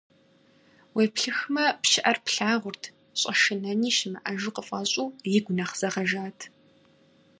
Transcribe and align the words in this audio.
Уеплъыхмэ, 0.95 1.65
пщыӀэр 1.81 2.17
плъагъурт, 2.25 2.83
щӀэшынэни 3.19 3.91
щымыӀэжу 3.97 4.53
къыфӀэщӀу, 4.55 5.13
игу 5.35 5.51
нэхъ 5.57 5.73
зэгъэжат. 5.79 6.39